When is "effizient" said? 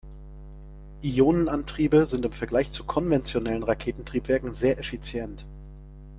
4.79-5.45